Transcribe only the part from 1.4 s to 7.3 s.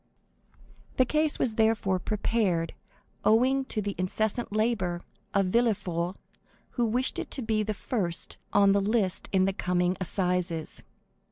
therefore prepared owing to the incessant labor of Villefort, who wished it